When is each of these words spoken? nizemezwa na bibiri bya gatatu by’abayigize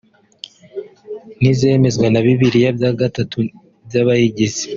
nizemezwa 1.41 2.07
na 2.09 2.21
bibiri 2.25 2.59
bya 2.77 2.91
gatatu 2.99 3.37
by’abayigize 3.85 4.63